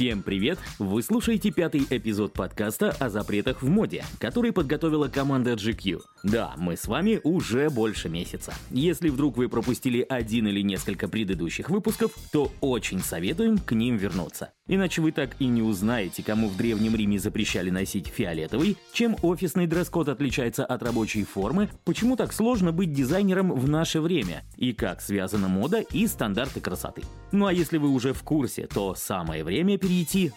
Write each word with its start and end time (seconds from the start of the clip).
Всем 0.00 0.22
привет! 0.22 0.58
Вы 0.78 1.02
слушаете 1.02 1.50
пятый 1.50 1.86
эпизод 1.90 2.32
подкаста 2.32 2.88
о 2.88 3.10
запретах 3.10 3.60
в 3.60 3.68
моде, 3.68 4.02
который 4.18 4.50
подготовила 4.50 5.08
команда 5.08 5.52
GQ. 5.52 6.00
Да, 6.22 6.54
мы 6.56 6.78
с 6.78 6.86
вами 6.86 7.20
уже 7.22 7.68
больше 7.68 8.08
месяца. 8.08 8.54
Если 8.70 9.10
вдруг 9.10 9.36
вы 9.36 9.50
пропустили 9.50 10.06
один 10.08 10.48
или 10.48 10.62
несколько 10.62 11.06
предыдущих 11.06 11.68
выпусков, 11.68 12.12
то 12.32 12.50
очень 12.62 13.00
советуем 13.00 13.58
к 13.58 13.72
ним 13.72 13.98
вернуться. 13.98 14.52
Иначе 14.66 15.02
вы 15.02 15.12
так 15.12 15.36
и 15.38 15.46
не 15.46 15.60
узнаете, 15.60 16.22
кому 16.22 16.48
в 16.48 16.56
Древнем 16.56 16.96
Риме 16.96 17.18
запрещали 17.18 17.68
носить 17.68 18.06
фиолетовый, 18.06 18.78
чем 18.94 19.16
офисный 19.20 19.66
дресс-код 19.66 20.08
отличается 20.08 20.64
от 20.64 20.82
рабочей 20.82 21.24
формы, 21.24 21.68
почему 21.84 22.16
так 22.16 22.32
сложно 22.32 22.72
быть 22.72 22.94
дизайнером 22.94 23.52
в 23.52 23.68
наше 23.68 24.00
время, 24.00 24.44
и 24.56 24.72
как 24.72 25.02
связана 25.02 25.48
мода 25.48 25.80
и 25.80 26.06
стандарты 26.06 26.60
красоты. 26.60 27.02
Ну 27.32 27.46
а 27.46 27.52
если 27.52 27.76
вы 27.78 27.88
уже 27.88 28.12
в 28.14 28.22
курсе, 28.22 28.66
то 28.66 28.94
самое 28.94 29.44
время 29.44 29.76
перейти 29.76 29.89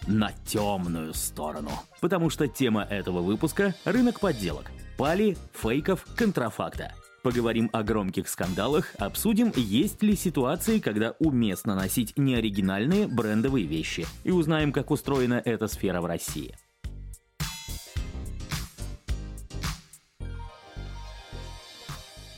на 0.07 0.31
темную 0.45 1.13
сторону. 1.13 1.69
Потому 2.01 2.31
что 2.31 2.47
тема 2.47 2.83
этого 2.83 3.21
выпуска– 3.21 3.75
рынок 3.85 4.19
подделок. 4.19 4.71
Пали, 4.97 5.37
фейков, 5.53 6.05
контрафакта. 6.15 6.93
Поговорим 7.21 7.69
о 7.71 7.83
громких 7.83 8.27
скандалах, 8.27 8.95
обсудим, 8.97 9.53
есть 9.55 10.01
ли 10.01 10.15
ситуации, 10.15 10.79
когда 10.79 11.13
уместно 11.19 11.75
носить 11.75 12.17
неоригинальные 12.17 13.07
брендовые 13.07 13.67
вещи, 13.67 14.07
и 14.23 14.31
узнаем, 14.31 14.71
как 14.71 14.89
устроена 14.89 15.41
эта 15.45 15.67
сфера 15.67 16.01
в 16.01 16.05
России. 16.05 16.55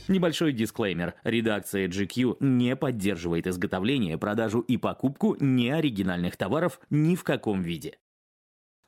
Небольшой 0.08 0.52
дисклеймер. 0.52 1.14
Редакция 1.24 1.88
GQ 1.88 2.36
не 2.40 2.76
поддерживает 2.76 3.46
изготовление, 3.46 4.18
продажу 4.18 4.60
и 4.60 4.76
покупку 4.76 5.36
неоригинальных 5.40 6.36
товаров 6.36 6.80
ни 6.90 7.16
в 7.16 7.24
каком 7.24 7.62
виде. 7.62 7.98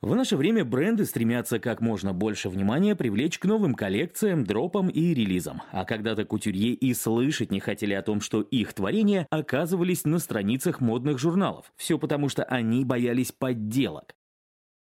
В 0.01 0.15
наше 0.15 0.37
время 0.37 0.63
бренды 0.63 1.03
стремятся 1.03 1.59
как 1.59 1.81
можно 1.81 2.13
больше 2.13 2.47
внимания 2.47 2.95
привлечь 2.95 3.37
к 3.37 3.43
новым 3.43 3.75
коллекциям, 3.75 4.45
дропам 4.45 4.87
и 4.87 5.13
релизам. 5.13 5.61
А 5.71 5.83
когда-то 5.83 6.23
кутюрье 6.23 6.69
и 6.73 6.93
слышать 6.93 7.51
не 7.51 7.59
хотели 7.59 7.93
о 7.93 8.01
том, 8.01 8.21
что 8.21 8.41
их 8.41 8.71
творения 8.71 9.27
оказывались 9.29 10.05
на 10.05 10.19
страницах 10.19 10.79
модных 10.79 11.19
журналов. 11.19 11.73
Все 11.75 11.99
потому, 11.99 12.29
что 12.29 12.45
они 12.45 12.85
боялись 12.85 13.33
подделок. 13.33 14.15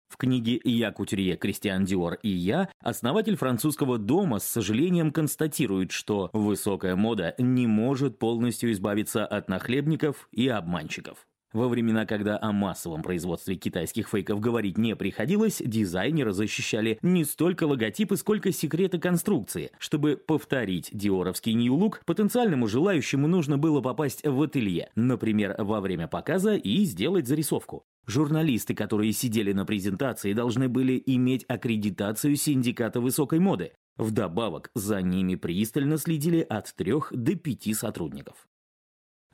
В 0.08 0.16
книге 0.16 0.60
«Я 0.64 0.92
кутюрье. 0.92 1.36
Кристиан 1.36 1.84
Диор 1.84 2.14
и 2.22 2.28
я» 2.28 2.68
основатель 2.80 3.36
французского 3.36 3.98
дома 3.98 4.38
с 4.38 4.44
сожалением 4.44 5.12
констатирует, 5.12 5.90
что 5.90 6.30
высокая 6.32 6.96
мода 6.96 7.34
не 7.38 7.66
может 7.66 8.18
полностью 8.18 8.72
избавиться 8.72 9.26
от 9.26 9.48
нахлебников 9.48 10.28
и 10.32 10.48
обманщиков. 10.48 11.26
Во 11.56 11.68
времена, 11.68 12.04
когда 12.04 12.38
о 12.38 12.52
массовом 12.52 13.02
производстве 13.02 13.54
китайских 13.54 14.10
фейков 14.10 14.40
говорить 14.40 14.76
не 14.76 14.94
приходилось, 14.94 15.62
дизайнеры 15.64 16.32
защищали 16.32 16.98
не 17.00 17.24
столько 17.24 17.64
логотипы, 17.64 18.18
сколько 18.18 18.52
секреты 18.52 18.98
конструкции. 18.98 19.70
Чтобы 19.78 20.18
повторить 20.18 20.90
диоровский 20.92 21.54
нью-лук, 21.54 22.02
потенциальному 22.04 22.68
желающему 22.68 23.26
нужно 23.26 23.56
было 23.56 23.80
попасть 23.80 24.22
в 24.22 24.42
ателье, 24.42 24.90
например, 24.96 25.54
во 25.56 25.80
время 25.80 26.08
показа 26.08 26.56
и 26.56 26.84
сделать 26.84 27.26
зарисовку. 27.26 27.84
Журналисты, 28.06 28.74
которые 28.74 29.12
сидели 29.12 29.54
на 29.54 29.64
презентации, 29.64 30.34
должны 30.34 30.68
были 30.68 31.02
иметь 31.06 31.46
аккредитацию 31.48 32.36
синдиката 32.36 33.00
высокой 33.00 33.38
моды. 33.38 33.72
Вдобавок, 33.96 34.70
за 34.74 35.00
ними 35.00 35.36
пристально 35.36 35.96
следили 35.96 36.40
от 36.46 36.74
трех 36.74 37.14
до 37.14 37.34
пяти 37.34 37.72
сотрудников. 37.72 38.46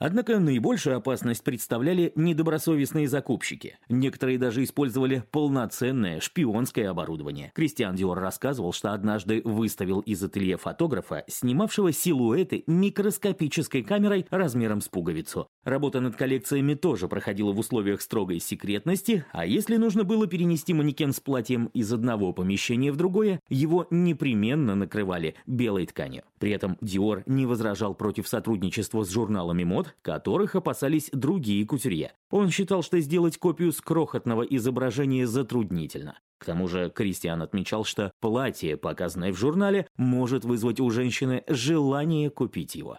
Однако 0.05 0.41
наибольшую 0.41 0.97
опасность 0.97 1.45
представляли 1.45 2.11
недобросовестные 2.17 3.07
закупщики. 3.07 3.79
Некоторые 3.89 4.37
даже 4.37 4.65
использовали 4.65 5.23
полноценное 5.31 6.19
шпионское 6.19 6.91
оборудование. 6.91 7.53
Кристиан 7.55 7.95
Диор 7.95 8.19
рассказывал, 8.19 8.73
что 8.73 8.95
однажды 8.95 9.43
выставил 9.45 10.01
из 10.01 10.21
ателье 10.21 10.57
фотографа, 10.57 11.23
снимавшего 11.29 11.93
силуэты 11.93 12.65
микроскопической 12.67 13.85
камерой 13.85 14.27
размером 14.29 14.81
с 14.81 14.89
пуговицу. 14.89 15.47
Работа 15.63 16.01
над 16.01 16.17
коллекциями 16.17 16.75
тоже 16.75 17.07
проходила 17.07 17.53
в 17.53 17.61
условиях 17.61 18.03
строгой 18.03 18.41
секретности, 18.41 19.25
а 19.31 19.47
если 19.47 19.77
нужно 19.77 20.03
было 20.03 20.27
перенести 20.27 20.75
манекен 20.75 21.13
с 21.13 21.21
платьем 21.21 21.67
из 21.75 21.93
одного 21.93 22.33
помещения 22.33 22.91
в 22.91 22.97
другое, 22.97 23.39
его 23.49 23.87
непременно 23.91 24.75
накрывали 24.75 25.37
белой 25.47 25.87
тканью. 25.87 26.25
При 26.41 26.51
этом 26.51 26.77
Диор 26.81 27.23
не 27.27 27.47
возражал 27.47 27.95
против 27.95 28.27
сотрудничества 28.27 29.05
с 29.05 29.11
журналами 29.11 29.63
мод, 29.63 29.92
которых 30.01 30.55
опасались 30.55 31.11
другие 31.13 31.67
кутюрье. 31.67 32.13
Он 32.31 32.51
считал, 32.51 32.83
что 32.83 32.99
сделать 33.01 33.37
копию 33.37 33.73
с 33.73 33.81
крохотного 33.81 34.43
изображения 34.43 35.27
затруднительно. 35.27 36.19
К 36.39 36.45
тому 36.47 36.67
же 36.67 36.91
Кристиан 36.91 37.41
отмечал, 37.43 37.85
что 37.85 38.13
платье, 38.21 38.77
показанное 38.77 39.33
в 39.33 39.37
журнале, 39.37 39.87
может 39.97 40.45
вызвать 40.45 40.81
у 40.81 40.91
женщины 40.91 41.45
желание 41.47 42.31
купить 42.31 42.75
его. 42.75 42.99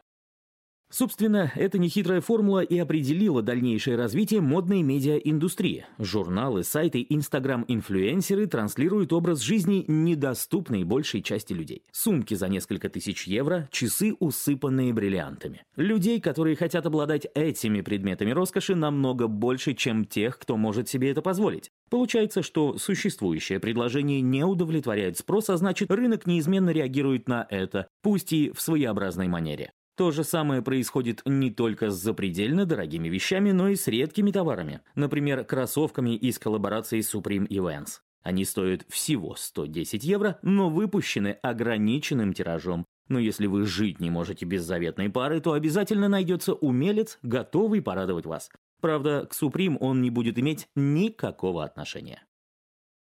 Собственно, 0.93 1.51
эта 1.55 1.79
нехитрая 1.79 2.21
формула 2.21 2.59
и 2.59 2.77
определила 2.77 3.41
дальнейшее 3.41 3.97
развитие 3.97 4.41
модной 4.41 4.83
медиаиндустрии. 4.83 5.87
Журналы, 5.97 6.63
сайты, 6.63 7.03
инстаграм-инфлюенсеры 7.09 8.45
транслируют 8.45 9.11
образ 9.11 9.39
жизни, 9.39 9.85
недоступный 9.87 10.83
большей 10.83 11.23
части 11.23 11.51
людей. 11.51 11.81
Сумки 11.91 12.35
за 12.35 12.47
несколько 12.47 12.89
тысяч 12.89 13.25
евро, 13.25 13.67
часы, 13.71 14.15
усыпанные 14.19 14.93
бриллиантами. 14.93 15.63
Людей, 15.77 16.21
которые 16.21 16.55
хотят 16.55 16.85
обладать 16.85 17.25
этими 17.33 17.81
предметами 17.81 18.29
роскоши, 18.29 18.75
намного 18.75 19.27
больше, 19.27 19.73
чем 19.73 20.05
тех, 20.05 20.37
кто 20.37 20.57
может 20.57 20.89
себе 20.89 21.09
это 21.09 21.23
позволить. 21.23 21.71
Получается, 21.89 22.43
что 22.43 22.77
существующее 22.77 23.59
предложение 23.59 24.21
не 24.21 24.43
удовлетворяет 24.43 25.17
спрос, 25.17 25.49
а 25.49 25.57
значит 25.57 25.89
рынок 25.89 26.27
неизменно 26.27 26.69
реагирует 26.69 27.27
на 27.27 27.47
это, 27.49 27.87
пусть 28.03 28.31
и 28.31 28.51
в 28.51 28.61
своеобразной 28.61 29.27
манере. 29.27 29.71
То 29.95 30.09
же 30.09 30.23
самое 30.23 30.63
происходит 30.63 31.21
не 31.25 31.51
только 31.51 31.91
с 31.91 32.01
запредельно 32.01 32.65
дорогими 32.65 33.09
вещами, 33.09 33.51
но 33.51 33.69
и 33.69 33.75
с 33.75 33.87
редкими 33.87 34.31
товарами. 34.31 34.81
Например, 34.95 35.43
кроссовками 35.43 36.15
из 36.15 36.39
коллаборации 36.39 36.99
Supreme 36.99 37.47
Events. 37.47 37.99
Они 38.23 38.43
стоят 38.45 38.85
всего 38.89 39.35
110 39.35 40.03
евро, 40.03 40.39
но 40.41 40.69
выпущены 40.69 41.37
ограниченным 41.43 42.33
тиражом. 42.33 42.85
Но 43.09 43.19
если 43.19 43.47
вы 43.47 43.65
жить 43.65 43.99
не 43.99 44.09
можете 44.09 44.45
без 44.45 44.63
заветной 44.63 45.09
пары, 45.09 45.41
то 45.41 45.53
обязательно 45.53 46.07
найдется 46.07 46.53
умелец, 46.53 47.19
готовый 47.21 47.81
порадовать 47.81 48.25
вас. 48.25 48.49
Правда, 48.81 49.27
к 49.29 49.33
Supreme 49.33 49.77
он 49.79 50.01
не 50.01 50.09
будет 50.09 50.39
иметь 50.39 50.67
никакого 50.75 51.63
отношения. 51.63 52.23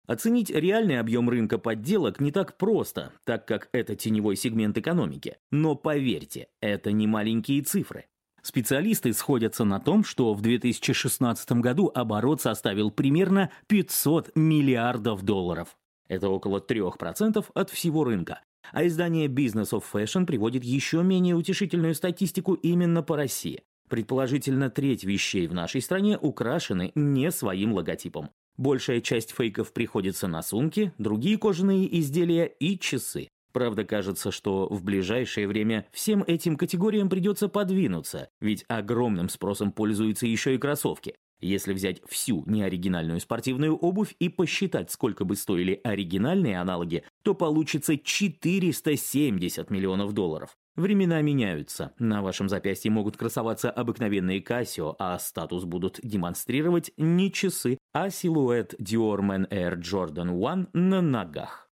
Оценить 0.06 0.50
реальный 0.50 1.00
объем 1.00 1.28
рынка 1.28 1.58
подделок 1.58 2.20
не 2.20 2.30
так 2.30 2.56
просто, 2.56 3.12
так 3.24 3.46
как 3.46 3.68
это 3.72 3.96
теневой 3.96 4.36
сегмент 4.36 4.78
экономики. 4.78 5.36
Но 5.50 5.74
поверьте, 5.74 6.48
это 6.60 6.92
не 6.92 7.06
маленькие 7.06 7.62
цифры. 7.62 8.06
Специалисты 8.40 9.12
сходятся 9.12 9.64
на 9.64 9.80
том, 9.80 10.04
что 10.04 10.32
в 10.32 10.40
2016 10.40 11.50
году 11.54 11.90
оборот 11.92 12.40
составил 12.40 12.92
примерно 12.92 13.50
500 13.66 14.36
миллиардов 14.36 15.22
долларов. 15.22 15.76
Это 16.06 16.28
около 16.28 16.60
3% 16.60 17.44
от 17.52 17.70
всего 17.70 18.04
рынка. 18.04 18.40
А 18.72 18.86
издание 18.86 19.26
Business 19.26 19.70
of 19.70 19.82
Fashion 19.92 20.26
приводит 20.26 20.62
еще 20.62 21.02
менее 21.02 21.34
утешительную 21.34 21.96
статистику 21.96 22.54
именно 22.54 23.02
по 23.02 23.16
России. 23.16 23.64
Предположительно, 23.88 24.70
треть 24.70 25.02
вещей 25.02 25.48
в 25.48 25.54
нашей 25.54 25.80
стране 25.80 26.16
украшены 26.16 26.92
не 26.94 27.32
своим 27.32 27.72
логотипом. 27.72 28.30
Большая 28.56 29.00
часть 29.00 29.34
фейков 29.34 29.72
приходится 29.72 30.28
на 30.28 30.42
сумки, 30.42 30.92
другие 30.98 31.36
кожаные 31.36 31.98
изделия 32.00 32.46
и 32.46 32.78
часы. 32.78 33.28
Правда, 33.52 33.84
кажется, 33.84 34.30
что 34.30 34.66
в 34.68 34.82
ближайшее 34.82 35.48
время 35.48 35.86
всем 35.92 36.22
этим 36.26 36.56
категориям 36.56 37.08
придется 37.08 37.48
подвинуться, 37.48 38.28
ведь 38.40 38.64
огромным 38.68 39.28
спросом 39.28 39.72
пользуются 39.72 40.26
еще 40.26 40.54
и 40.54 40.58
кроссовки. 40.58 41.14
Если 41.40 41.74
взять 41.74 42.00
всю 42.08 42.44
неоригинальную 42.46 43.20
спортивную 43.20 43.76
обувь 43.76 44.14
и 44.18 44.30
посчитать, 44.30 44.90
сколько 44.90 45.24
бы 45.24 45.36
стоили 45.36 45.80
оригинальные 45.84 46.58
аналоги, 46.58 47.04
то 47.22 47.34
получится 47.34 47.98
470 47.98 49.70
миллионов 49.70 50.12
долларов. 50.12 50.56
Времена 50.76 51.22
меняются. 51.22 51.94
На 51.98 52.20
вашем 52.20 52.50
запястье 52.50 52.90
могут 52.90 53.16
красоваться 53.16 53.70
обыкновенные 53.70 54.42
Casio, 54.42 54.94
а 54.98 55.18
статус 55.18 55.64
будут 55.64 55.98
демонстрировать 56.02 56.92
не 56.98 57.32
часы, 57.32 57.78
а 57.94 58.10
силуэт 58.10 58.74
Dior 58.78 59.20
Men 59.20 59.48
Air 59.48 59.80
Jordan 59.80 60.36
1 60.36 60.68
на 60.74 61.00
ногах. 61.00 61.70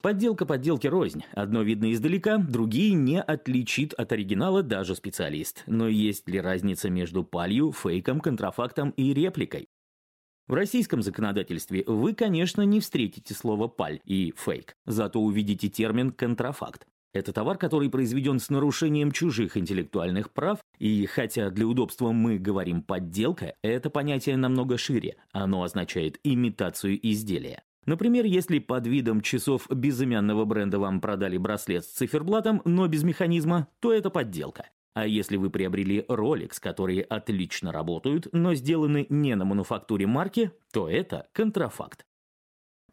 Подделка 0.00 0.46
подделки 0.46 0.86
рознь. 0.86 1.24
Одно 1.32 1.62
видно 1.62 1.92
издалека, 1.92 2.38
другие 2.38 2.94
не 2.94 3.20
отличит 3.20 3.92
от 3.94 4.12
оригинала 4.12 4.62
даже 4.62 4.94
специалист. 4.94 5.62
Но 5.66 5.88
есть 5.88 6.28
ли 6.28 6.40
разница 6.40 6.88
между 6.88 7.24
палью, 7.24 7.72
фейком, 7.72 8.20
контрафактом 8.20 8.90
и 8.90 9.12
репликой? 9.12 9.68
В 10.46 10.54
российском 10.54 11.02
законодательстве 11.02 11.84
вы, 11.86 12.14
конечно, 12.14 12.62
не 12.62 12.80
встретите 12.80 13.32
слово 13.32 13.66
«паль» 13.66 14.00
и 14.04 14.34
«фейк», 14.36 14.76
зато 14.84 15.18
увидите 15.20 15.70
термин 15.70 16.10
«контрафакт». 16.10 16.86
Это 17.14 17.32
товар, 17.32 17.56
который 17.58 17.88
произведен 17.88 18.40
с 18.40 18.50
нарушением 18.50 19.12
чужих 19.12 19.56
интеллектуальных 19.56 20.32
прав, 20.32 20.58
и 20.78 21.06
хотя 21.06 21.48
для 21.50 21.64
удобства 21.66 22.10
мы 22.10 22.38
говорим 22.38 22.82
«подделка», 22.82 23.54
это 23.62 23.88
понятие 23.88 24.36
намного 24.36 24.76
шире. 24.76 25.16
Оно 25.30 25.62
означает 25.62 26.18
имитацию 26.24 26.98
изделия. 27.08 27.62
Например, 27.86 28.24
если 28.24 28.58
под 28.58 28.88
видом 28.88 29.20
часов 29.20 29.68
безымянного 29.70 30.44
бренда 30.44 30.80
вам 30.80 31.00
продали 31.00 31.36
браслет 31.36 31.84
с 31.84 31.88
циферблатом, 31.88 32.62
но 32.64 32.88
без 32.88 33.04
механизма, 33.04 33.68
то 33.78 33.92
это 33.92 34.10
подделка. 34.10 34.66
А 34.94 35.06
если 35.06 35.36
вы 35.36 35.50
приобрели 35.50 36.04
Rolex, 36.08 36.60
которые 36.60 37.02
отлично 37.02 37.70
работают, 37.70 38.26
но 38.32 38.54
сделаны 38.54 39.06
не 39.08 39.36
на 39.36 39.44
мануфактуре 39.44 40.06
марки, 40.06 40.50
то 40.72 40.88
это 40.88 41.28
контрафакт. 41.32 42.06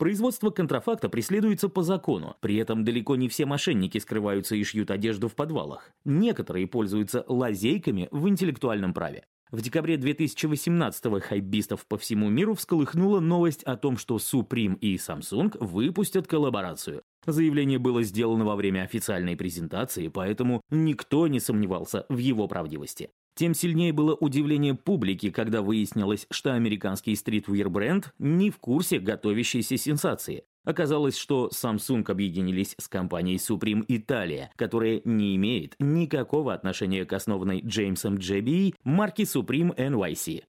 Производство 0.02 0.50
контрафакта 0.50 1.10
преследуется 1.10 1.70
по 1.70 1.84
закону, 1.84 2.36
при 2.40 2.56
этом 2.56 2.84
далеко 2.84 3.16
не 3.16 3.30
все 3.30 3.46
мошенники 3.46 4.00
скрываются 4.00 4.56
и 4.56 4.64
шьют 4.64 4.90
одежду 4.90 5.28
в 5.28 5.36
подвалах. 5.36 5.92
Некоторые 6.06 6.66
пользуются 6.66 7.24
лазейками 7.28 8.08
в 8.10 8.28
интеллектуальном 8.28 8.96
праве. 8.96 9.26
В 9.52 9.62
декабре 9.62 9.98
2018-го 9.98 11.20
хайбистов 11.20 11.86
по 11.86 12.00
всему 12.00 12.30
миру 12.30 12.56
всколыхнула 12.56 13.20
новость 13.20 13.62
о 13.62 13.78
том, 13.78 13.98
что 13.98 14.16
Supreme 14.16 14.76
и 14.80 14.96
Samsung 14.96 15.56
выпустят 15.60 16.26
коллаборацию. 16.26 17.04
Заявление 17.28 17.78
было 17.78 18.02
сделано 18.02 18.44
во 18.44 18.56
время 18.56 18.82
официальной 18.82 19.36
презентации, 19.36 20.08
поэтому 20.08 20.62
никто 20.72 21.28
не 21.28 21.40
сомневался 21.40 22.08
в 22.10 22.18
его 22.18 22.48
правдивости. 22.48 23.12
Тем 23.36 23.54
сильнее 23.54 23.94
было 23.94 24.14
удивление 24.16 24.76
публики, 24.76 25.30
когда 25.30 25.62
выяснилось, 25.62 26.28
что 26.30 26.54
американский 26.54 27.16
стритвир-бренд 27.16 28.14
не 28.20 28.50
в 28.50 28.58
курсе 28.60 29.00
готовящейся 29.00 29.78
сенсации. 29.78 30.44
Оказалось, 30.64 31.18
что 31.18 31.50
Samsung 31.52 32.04
объединились 32.12 32.76
с 32.78 32.88
компанией 32.88 33.38
Supreme 33.38 33.86
Italia, 33.88 34.50
которая 34.56 35.02
не 35.06 35.36
имеет 35.36 35.76
никакого 35.80 36.54
отношения 36.54 37.06
к 37.06 37.14
основанной 37.14 37.62
Джеймсом 37.62 38.18
Джеби 38.18 38.76
марки 38.84 39.24
Supreme 39.24 39.76
NYC. 39.76 40.44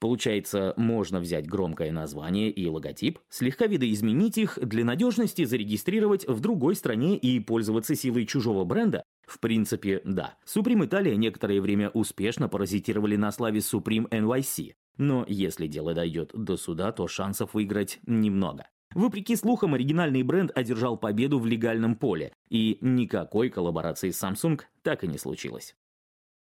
Получается, 0.00 0.74
можно 0.76 1.18
взять 1.18 1.48
громкое 1.48 1.90
название 1.90 2.50
и 2.50 2.68
логотип, 2.68 3.18
слегка 3.28 3.66
видоизменить 3.66 4.38
их, 4.38 4.58
для 4.62 4.84
надежности 4.84 5.44
зарегистрировать 5.44 6.26
в 6.26 6.40
другой 6.40 6.76
стране 6.76 7.16
и 7.16 7.40
пользоваться 7.40 7.96
силой 7.96 8.24
чужого 8.24 8.64
бренда? 8.64 9.02
В 9.26 9.40
принципе, 9.40 10.00
да. 10.04 10.36
Supreme 10.46 10.88
Italia 10.88 11.16
некоторое 11.16 11.60
время 11.60 11.90
успешно 11.90 12.48
паразитировали 12.48 13.16
на 13.16 13.32
славе 13.32 13.58
Supreme 13.58 14.08
NYC. 14.08 14.74
Но 14.98 15.24
если 15.28 15.66
дело 15.66 15.94
дойдет 15.94 16.30
до 16.32 16.56
суда, 16.56 16.92
то 16.92 17.08
шансов 17.08 17.54
выиграть 17.54 17.98
немного. 18.06 18.66
Вопреки 18.94 19.36
слухам, 19.36 19.74
оригинальный 19.74 20.22
бренд 20.22 20.50
одержал 20.54 20.96
победу 20.96 21.38
в 21.38 21.46
легальном 21.46 21.94
поле, 21.94 22.32
и 22.48 22.78
никакой 22.80 23.50
коллаборации 23.50 24.10
с 24.10 24.22
Samsung 24.22 24.60
так 24.82 25.04
и 25.04 25.08
не 25.08 25.18
случилось. 25.18 25.76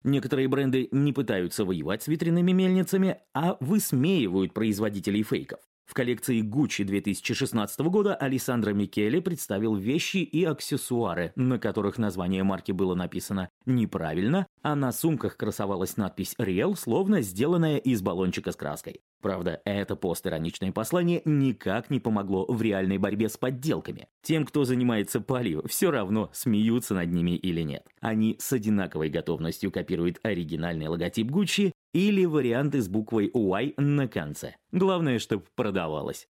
Некоторые 0.03 0.47
бренды 0.47 0.87
не 0.91 1.13
пытаются 1.13 1.63
воевать 1.63 2.03
с 2.03 2.07
ветряными 2.07 2.51
мельницами, 2.51 3.19
а 3.33 3.57
высмеивают 3.59 4.53
производителей 4.53 5.23
фейков. 5.23 5.59
В 5.91 5.93
коллекции 5.93 6.41
Gucci 6.41 6.85
2016 6.85 7.81
года 7.81 8.15
Александра 8.15 8.71
Микеле 8.71 9.21
представил 9.21 9.75
вещи 9.75 10.19
и 10.19 10.45
аксессуары, 10.45 11.33
на 11.35 11.59
которых 11.59 11.97
название 11.97 12.43
марки 12.43 12.71
было 12.71 12.95
написано 12.95 13.49
неправильно, 13.65 14.47
а 14.61 14.75
на 14.75 14.93
сумках 14.93 15.35
красовалась 15.35 15.97
надпись 15.97 16.33
«Real», 16.39 16.77
словно 16.77 17.19
сделанная 17.19 17.75
из 17.75 18.01
баллончика 18.01 18.53
с 18.53 18.55
краской. 18.55 19.01
Правда, 19.21 19.61
это 19.65 19.97
постироничное 19.97 20.71
послание 20.71 21.21
никак 21.25 21.89
не 21.89 21.99
помогло 21.99 22.45
в 22.47 22.61
реальной 22.61 22.97
борьбе 22.97 23.27
с 23.27 23.35
подделками. 23.35 24.07
Тем, 24.23 24.45
кто 24.45 24.63
занимается 24.63 25.19
палью, 25.19 25.61
все 25.67 25.91
равно, 25.91 26.29
смеются 26.31 26.93
над 26.93 27.11
ними 27.11 27.31
или 27.31 27.63
нет. 27.63 27.85
Они 27.99 28.37
с 28.39 28.53
одинаковой 28.53 29.09
готовностью 29.09 29.71
копируют 29.71 30.21
оригинальный 30.23 30.87
логотип 30.87 31.29
Gucci 31.29 31.73
или 31.93 32.25
варианты 32.25 32.81
с 32.81 32.87
буквой 32.87 33.29
Y 33.33 33.73
на 33.77 34.07
конце. 34.07 34.55
Главное, 34.71 35.19
чтобы 35.19 35.45
продавалось. 35.55 36.27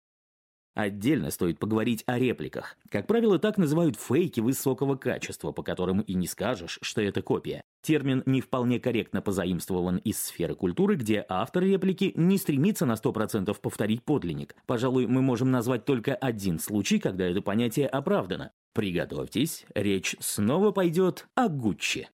Отдельно 0.75 1.31
стоит 1.31 1.57
поговорить 1.57 2.03
о 2.05 2.19
репликах. 2.19 2.77
Как 2.89 3.07
правило, 3.07 3.39
так 3.39 3.57
называют 3.57 3.95
фейки 3.95 4.41
высокого 4.41 4.97
качества, 4.97 5.53
по 5.53 5.63
которым 5.63 6.01
и 6.01 6.13
не 6.15 6.27
скажешь, 6.27 6.79
что 6.81 7.01
это 7.01 7.21
копия. 7.21 7.63
Термин 7.81 8.23
не 8.25 8.41
вполне 8.41 8.79
корректно 8.81 9.21
позаимствован 9.21 9.97
из 9.97 10.21
сферы 10.21 10.53
культуры, 10.53 10.95
где 10.95 11.25
автор 11.29 11.63
реплики 11.63 12.11
не 12.15 12.37
стремится 12.37 12.85
на 12.85 12.93
100% 12.93 13.57
повторить 13.61 14.03
подлинник. 14.03 14.53
Пожалуй, 14.65 15.07
мы 15.07 15.21
можем 15.21 15.49
назвать 15.49 15.85
только 15.85 16.13
один 16.13 16.59
случай, 16.59 16.99
когда 16.99 17.25
это 17.25 17.41
понятие 17.41 17.87
оправдано. 17.87 18.51
Приготовьтесь, 18.73 19.65
речь 19.73 20.17
снова 20.19 20.71
пойдет 20.71 21.27
о 21.35 21.47
Гуччи. 21.47 22.09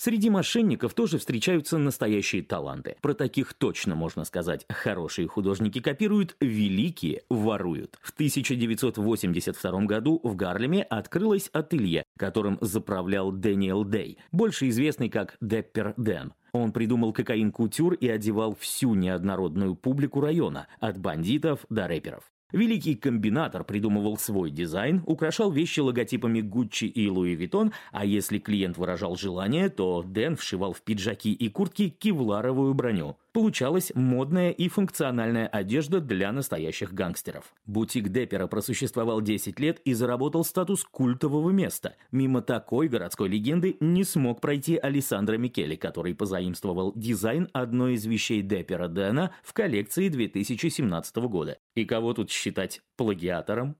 Среди 0.00 0.30
мошенников 0.30 0.94
тоже 0.94 1.18
встречаются 1.18 1.76
настоящие 1.76 2.44
таланты. 2.44 2.94
Про 3.02 3.14
таких 3.14 3.52
точно 3.52 3.96
можно 3.96 4.24
сказать. 4.24 4.64
Хорошие 4.68 5.26
художники 5.26 5.80
копируют, 5.80 6.36
великие 6.40 7.22
воруют. 7.28 7.98
В 8.00 8.12
1982 8.12 9.80
году 9.86 10.20
в 10.22 10.36
Гарлеме 10.36 10.84
открылось 10.84 11.50
ателье, 11.52 12.04
которым 12.16 12.58
заправлял 12.60 13.32
Дэниел 13.32 13.82
Дэй, 13.82 14.18
больше 14.30 14.68
известный 14.68 15.08
как 15.08 15.36
Деппер 15.40 15.94
Дэн. 15.96 16.32
Он 16.52 16.70
придумал 16.70 17.12
кокаин-кутюр 17.12 17.94
и 17.94 18.08
одевал 18.08 18.54
всю 18.54 18.94
неоднородную 18.94 19.74
публику 19.74 20.20
района, 20.20 20.68
от 20.78 20.96
бандитов 20.98 21.66
до 21.70 21.88
рэперов. 21.88 22.22
Великий 22.52 22.94
комбинатор 22.94 23.62
придумывал 23.62 24.16
свой 24.16 24.50
дизайн, 24.50 25.02
украшал 25.04 25.52
вещи 25.52 25.80
логотипами 25.80 26.38
Gucci 26.38 26.86
и 26.86 27.06
Louis 27.06 27.36
Vuitton, 27.36 27.72
а 27.92 28.06
если 28.06 28.38
клиент 28.38 28.78
выражал 28.78 29.16
желание, 29.16 29.68
то 29.68 30.02
Дэн 30.02 30.34
вшивал 30.34 30.72
в 30.72 30.80
пиджаки 30.80 31.30
и 31.30 31.50
куртки 31.50 31.90
кевларовую 31.90 32.72
броню. 32.72 33.18
Получалась 33.32 33.92
модная 33.94 34.50
и 34.50 34.68
функциональная 34.68 35.46
одежда 35.46 36.00
для 36.00 36.32
настоящих 36.32 36.94
гангстеров. 36.94 37.52
Бутик 37.66 38.08
Деппера 38.08 38.46
просуществовал 38.46 39.20
10 39.20 39.60
лет 39.60 39.80
и 39.84 39.92
заработал 39.92 40.44
статус 40.44 40.84
культового 40.84 41.50
места. 41.50 41.96
Мимо 42.10 42.40
такой 42.40 42.88
городской 42.88 43.28
легенды 43.28 43.76
не 43.80 44.04
смог 44.04 44.40
пройти 44.40 44.76
Александра 44.76 45.36
Микеле, 45.36 45.76
который 45.76 46.14
позаимствовал 46.14 46.92
дизайн 46.96 47.48
одной 47.52 47.94
из 47.94 48.06
вещей 48.06 48.40
Деппера 48.40 48.88
Дэна 48.88 49.32
в 49.42 49.52
коллекции 49.52 50.08
2017 50.08 51.16
года. 51.16 51.58
И 51.74 51.84
кого 51.84 52.14
тут 52.14 52.30
считать 52.30 52.80
плагиатором? 52.96 53.76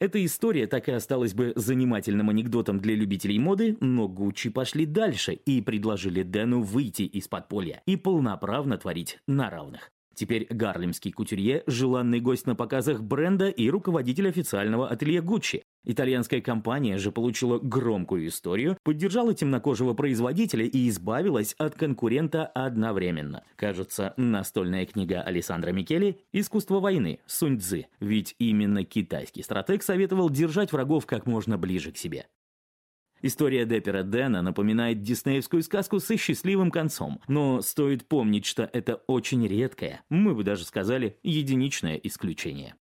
Эта 0.00 0.24
история 0.24 0.66
так 0.66 0.88
и 0.88 0.92
осталась 0.92 1.34
бы 1.34 1.52
занимательным 1.54 2.28
анекдотом 2.28 2.80
для 2.80 2.94
любителей 2.94 3.38
моды, 3.38 3.76
но 3.80 4.08
Гуччи 4.08 4.50
пошли 4.50 4.86
дальше 4.86 5.32
и 5.32 5.62
предложили 5.62 6.22
Дэну 6.22 6.62
выйти 6.62 7.02
из 7.02 7.28
подполья 7.28 7.82
и 7.86 7.96
полноправно 7.96 8.76
творить 8.76 9.18
на 9.26 9.50
равных. 9.50 9.93
Теперь 10.14 10.46
гарлемский 10.48 11.12
кутюрье– 11.12 11.64
желанный 11.66 12.20
гость 12.20 12.46
на 12.46 12.54
показах 12.54 13.02
бренда 13.02 13.48
и 13.48 13.68
руководитель 13.68 14.28
официального 14.28 14.88
ателье 14.88 15.20
Гуччи. 15.20 15.64
Итальянская 15.84 16.40
компания 16.40 16.96
же 16.96 17.12
получила 17.12 17.58
громкую 17.58 18.28
историю, 18.28 18.78
поддержала 18.82 19.34
темнокожего 19.34 19.92
производителя 19.92 20.64
и 20.64 20.88
избавилась 20.88 21.54
от 21.58 21.74
конкурента 21.74 22.46
одновременно. 22.46 23.42
Кажется, 23.56 24.14
настольная 24.16 24.86
книга 24.86 25.20
Александра 25.20 25.72
Микеле 25.72 26.20
«Искусство 26.32 26.80
войны. 26.80 27.20
Сунь 27.26 27.58
Цзы». 27.58 27.86
Ведь 28.00 28.34
именно 28.38 28.84
китайский 28.84 29.42
стратег 29.42 29.82
советовал 29.82 30.30
держать 30.30 30.72
врагов 30.72 31.04
как 31.06 31.26
можно 31.26 31.58
ближе 31.58 31.92
к 31.92 31.98
себе. 31.98 32.26
История 33.26 33.64
Деппера 33.64 34.02
Дэна 34.02 34.42
напоминает 34.42 35.00
диснеевскую 35.00 35.62
сказку 35.62 35.98
со 35.98 36.18
счастливым 36.18 36.70
концом, 36.70 37.22
но 37.26 37.62
стоит 37.62 38.06
помнить, 38.06 38.44
что 38.44 38.68
это 38.70 38.96
очень 39.06 39.48
редкое, 39.48 40.02
мы 40.10 40.34
бы 40.34 40.44
даже 40.44 40.66
сказали, 40.66 41.16
единичное 41.22 41.96
исключение. 41.96 42.74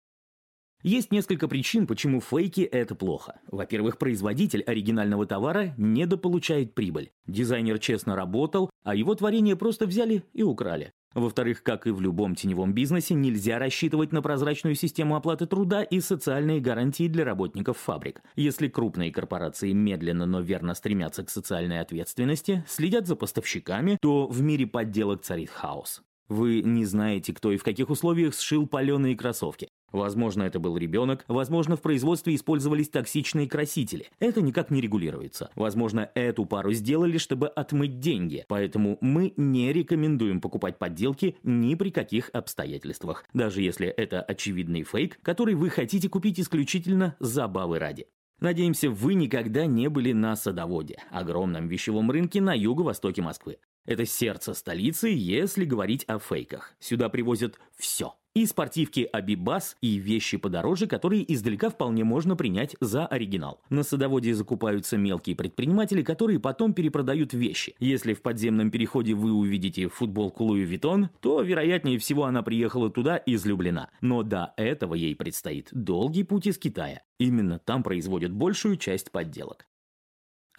Есть 0.82 1.12
несколько 1.12 1.46
причин, 1.46 1.86
почему 1.86 2.22
фейки– 2.22 2.62
это 2.72 2.94
плохо. 2.94 3.38
Во-первых, 3.48 3.98
производитель 3.98 4.62
оригинального 4.62 5.26
товара 5.26 5.74
недополучает 5.76 6.74
прибыль. 6.74 7.12
Дизайнер 7.26 7.78
честно 7.78 8.16
работал, 8.16 8.70
а 8.82 8.94
его 8.94 9.14
творение 9.14 9.56
просто 9.56 9.84
взяли 9.84 10.24
и 10.32 10.42
украли. 10.42 10.94
Во-вторых, 11.14 11.62
как 11.62 11.86
и 11.86 11.90
в 11.90 12.00
любом 12.00 12.34
теневом 12.34 12.72
бизнесе, 12.72 13.14
нельзя 13.14 13.58
рассчитывать 13.58 14.12
на 14.12 14.22
прозрачную 14.22 14.76
систему 14.76 15.16
оплаты 15.16 15.46
труда 15.46 15.82
и 15.82 16.00
социальные 16.00 16.60
гарантии 16.60 17.08
для 17.08 17.24
работников 17.24 17.78
фабрик. 17.78 18.22
Если 18.36 18.68
крупные 18.68 19.10
корпорации 19.10 19.72
медленно, 19.72 20.26
но 20.26 20.40
верно 20.40 20.74
стремятся 20.74 21.24
к 21.24 21.30
социальной 21.30 21.80
ответственности, 21.80 22.64
следят 22.68 23.06
за 23.08 23.16
поставщиками, 23.16 23.98
то 24.00 24.28
в 24.28 24.40
мире 24.40 24.66
подделок 24.66 25.22
царит 25.22 25.50
хаос. 25.50 26.02
Вы 26.30 26.62
не 26.62 26.84
знаете, 26.84 27.34
кто 27.34 27.50
и 27.50 27.56
в 27.56 27.64
каких 27.64 27.90
условиях 27.90 28.34
сшил 28.34 28.68
паленые 28.68 29.16
кроссовки. 29.16 29.68
Возможно, 29.90 30.44
это 30.44 30.60
был 30.60 30.76
ребенок, 30.76 31.24
возможно, 31.26 31.76
в 31.76 31.82
производстве 31.82 32.36
использовались 32.36 32.88
токсичные 32.88 33.48
красители. 33.48 34.06
Это 34.20 34.40
никак 34.40 34.70
не 34.70 34.80
регулируется. 34.80 35.50
Возможно, 35.56 36.08
эту 36.14 36.46
пару 36.46 36.72
сделали, 36.72 37.18
чтобы 37.18 37.48
отмыть 37.48 37.98
деньги, 37.98 38.44
поэтому 38.46 38.96
мы 39.00 39.34
не 39.36 39.72
рекомендуем 39.72 40.40
покупать 40.40 40.78
подделки 40.78 41.36
ни 41.42 41.74
при 41.74 41.90
каких 41.90 42.30
обстоятельствах, 42.32 43.24
даже 43.34 43.62
если 43.62 43.88
это 43.88 44.22
очевидный 44.22 44.84
фейк, 44.84 45.18
который 45.22 45.56
вы 45.56 45.68
хотите 45.68 46.08
купить 46.08 46.38
исключительно 46.38 47.16
забавы 47.18 47.80
ради. 47.80 48.06
Надеемся, 48.40 48.90
вы 48.90 49.14
никогда 49.14 49.66
не 49.66 49.88
были 49.88 50.12
на 50.12 50.34
Садоводе, 50.34 50.96
огромном 51.10 51.68
вещевом 51.68 52.10
рынке 52.10 52.40
на 52.40 52.54
юго-востоке 52.54 53.20
Москвы. 53.20 53.58
Это 53.84 54.06
сердце 54.06 54.54
столицы, 54.54 55.08
если 55.08 55.64
говорить 55.64 56.04
о 56.06 56.18
фейках. 56.18 56.74
Сюда 56.80 57.10
привозят 57.10 57.58
все. 57.76 58.14
И 58.32 58.46
спортивки 58.46 59.08
Абибас, 59.12 59.76
и 59.80 59.96
вещи 59.96 60.36
подороже, 60.36 60.86
которые 60.86 61.30
издалека 61.32 61.68
вполне 61.68 62.04
можно 62.04 62.36
принять 62.36 62.76
за 62.80 63.04
оригинал. 63.04 63.60
На 63.70 63.82
садоводе 63.82 64.34
закупаются 64.34 64.96
мелкие 64.96 65.34
предприниматели, 65.34 66.02
которые 66.02 66.38
потом 66.38 66.72
перепродают 66.72 67.34
вещи. 67.34 67.74
Если 67.80 68.14
в 68.14 68.22
подземном 68.22 68.70
переходе 68.70 69.14
вы 69.14 69.32
увидите 69.32 69.88
футболку 69.88 70.44
Луи 70.44 70.62
Виттон, 70.62 71.10
то, 71.20 71.42
вероятнее 71.42 71.98
всего, 71.98 72.24
она 72.24 72.42
приехала 72.42 72.88
туда 72.88 73.20
излюблена. 73.26 73.90
Но 74.00 74.22
до 74.22 74.54
этого 74.56 74.94
ей 74.94 75.16
предстоит 75.16 75.68
долгий 75.72 76.22
путь 76.22 76.46
из 76.46 76.56
Китая. 76.56 77.02
Именно 77.18 77.58
там 77.58 77.82
производят 77.82 78.32
большую 78.32 78.76
часть 78.76 79.10
подделок. 79.10 79.66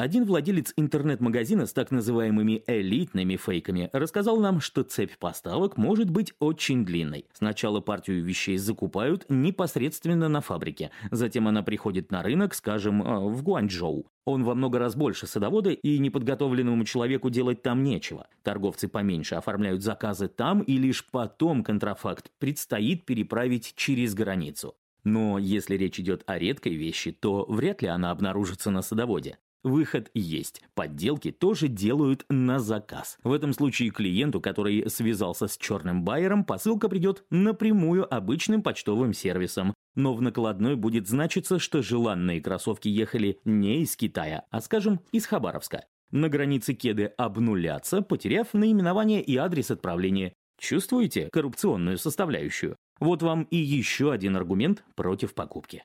Один 0.01 0.25
владелец 0.25 0.73
интернет-магазина 0.77 1.67
с 1.67 1.73
так 1.73 1.91
называемыми 1.91 2.63
элитными 2.65 3.35
фейками 3.35 3.91
рассказал 3.93 4.39
нам, 4.39 4.59
что 4.59 4.81
цепь 4.81 5.15
поставок 5.19 5.77
может 5.77 6.09
быть 6.09 6.33
очень 6.39 6.83
длинной. 6.83 7.25
Сначала 7.33 7.81
партию 7.81 8.23
вещей 8.23 8.57
закупают 8.57 9.27
непосредственно 9.29 10.27
на 10.27 10.41
фабрике, 10.41 10.89
затем 11.11 11.47
она 11.47 11.61
приходит 11.61 12.09
на 12.09 12.23
рынок, 12.23 12.55
скажем, 12.55 13.03
э, 13.03 13.29
в 13.29 13.43
Гуанчжоу. 13.43 14.07
Он 14.25 14.43
во 14.43 14.55
много 14.55 14.79
раз 14.79 14.95
больше 14.95 15.27
садовода, 15.27 15.69
и 15.69 15.99
неподготовленному 15.99 16.83
человеку 16.83 17.29
делать 17.29 17.61
там 17.61 17.83
нечего. 17.83 18.25
Торговцы 18.41 18.87
поменьше 18.87 19.35
оформляют 19.35 19.83
заказы 19.83 20.27
там, 20.29 20.61
и 20.61 20.77
лишь 20.77 21.05
потом 21.11 21.63
контрафакт 21.63 22.31
предстоит 22.39 23.05
переправить 23.05 23.73
через 23.75 24.15
границу. 24.15 24.73
Но 25.03 25.37
если 25.37 25.77
речь 25.77 25.99
идет 25.99 26.23
о 26.25 26.39
редкой 26.39 26.73
вещи, 26.73 27.11
то 27.11 27.45
вряд 27.47 27.83
ли 27.83 27.87
она 27.87 28.09
обнаружится 28.09 28.71
на 28.71 28.81
садоводе. 28.81 29.37
Выход 29.63 30.09
есть. 30.15 30.63
Подделки 30.73 31.31
тоже 31.31 31.67
делают 31.67 32.25
на 32.29 32.59
заказ. 32.59 33.17
В 33.23 33.31
этом 33.31 33.53
случае 33.53 33.91
клиенту, 33.91 34.41
который 34.41 34.89
связался 34.89 35.47
с 35.47 35.57
черным 35.57 36.03
байером, 36.03 36.43
посылка 36.43 36.89
придет 36.89 37.23
напрямую 37.29 38.11
обычным 38.11 38.63
почтовым 38.63 39.13
сервисом. 39.13 39.73
Но 39.95 40.13
в 40.13 40.21
накладной 40.21 40.75
будет 40.75 41.07
значиться, 41.07 41.59
что 41.59 41.81
желанные 41.83 42.41
кроссовки 42.41 42.87
ехали 42.87 43.39
не 43.45 43.83
из 43.83 43.95
Китая, 43.95 44.45
а, 44.49 44.61
скажем, 44.61 45.01
из 45.11 45.25
Хабаровска. 45.25 45.85
На 46.11 46.27
границе 46.27 46.73
кеды 46.73 47.13
обнулятся, 47.17 48.01
потеряв 48.01 48.53
наименование 48.53 49.21
и 49.21 49.37
адрес 49.37 49.69
отправления. 49.69 50.33
Чувствуете 50.59 51.29
коррупционную 51.31 51.97
составляющую? 51.97 52.75
Вот 52.99 53.21
вам 53.23 53.43
и 53.43 53.57
еще 53.57 54.11
один 54.11 54.35
аргумент 54.35 54.83
против 54.95 55.33
покупки. 55.33 55.83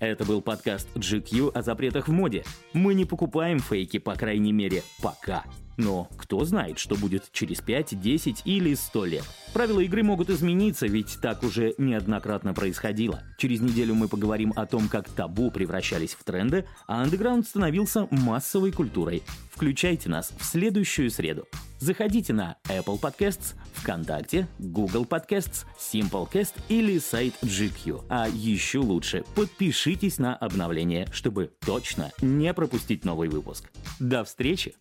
Это 0.00 0.24
был 0.24 0.42
подкаст 0.42 0.88
GQ 0.94 1.52
о 1.52 1.62
запретах 1.62 2.08
в 2.08 2.12
моде. 2.12 2.44
Мы 2.72 2.94
не 2.94 3.04
покупаем 3.04 3.58
фейки, 3.58 3.98
по 3.98 4.14
крайней 4.14 4.52
мере, 4.52 4.82
пока. 5.02 5.44
Но 5.76 6.08
кто 6.16 6.44
знает, 6.44 6.78
что 6.78 6.94
будет 6.94 7.30
через 7.32 7.60
5, 7.60 8.00
10 8.00 8.42
или 8.44 8.74
100 8.74 9.04
лет. 9.06 9.24
Правила 9.52 9.80
игры 9.80 10.02
могут 10.02 10.30
измениться, 10.30 10.86
ведь 10.86 11.18
так 11.20 11.42
уже 11.42 11.74
неоднократно 11.78 12.54
происходило. 12.54 13.22
Через 13.38 13.60
неделю 13.60 13.94
мы 13.94 14.08
поговорим 14.08 14.52
о 14.56 14.66
том, 14.66 14.88
как 14.88 15.08
табу 15.08 15.50
превращались 15.50 16.14
в 16.14 16.22
тренды, 16.24 16.64
а 16.86 17.02
андеграунд 17.02 17.46
становился 17.46 18.06
массовой 18.10 18.72
культурой. 18.72 19.22
Включайте 19.52 20.08
нас 20.08 20.32
в 20.38 20.44
следующую 20.44 21.10
среду. 21.10 21.46
Заходите 21.84 22.32
на 22.32 22.56
Apple 22.66 22.98
Podcasts, 22.98 23.56
ВКонтакте, 23.74 24.46
Google 24.58 25.04
Podcasts, 25.04 25.66
Simplecast 25.78 26.54
или 26.70 26.98
сайт 26.98 27.34
GQ. 27.42 28.06
А 28.08 28.26
еще 28.26 28.78
лучше, 28.78 29.22
подпишитесь 29.34 30.16
на 30.16 30.34
обновления, 30.34 31.06
чтобы 31.12 31.52
точно 31.60 32.10
не 32.22 32.54
пропустить 32.54 33.04
новый 33.04 33.28
выпуск. 33.28 33.70
До 34.00 34.24
встречи! 34.24 34.74